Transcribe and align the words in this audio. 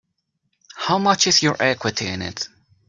How 0.73 0.97
much 0.97 1.27
is 1.27 1.43
your 1.43 1.57
equity 1.61 2.07
in 2.07 2.23
it? 2.23 2.49